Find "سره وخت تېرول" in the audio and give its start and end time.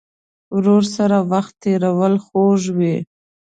0.95-2.13